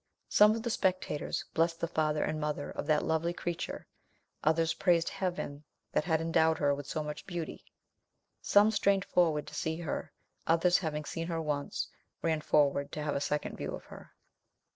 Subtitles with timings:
[0.29, 3.85] Some of the spectators blessed the father and mother of that lovely creature;
[4.43, 7.63] others praised Heaven that had endowed her with so much beauty.
[8.41, 10.11] Some strained forward to see her;
[10.47, 11.87] others, having seen her once,
[12.23, 14.11] ran forward to have a second view of her.